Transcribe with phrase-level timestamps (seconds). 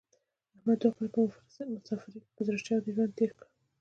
[0.57, 1.19] احمد دوه کاله په
[1.77, 3.45] مسافرۍ کې په زړه چاودې ژوند تېر کړ.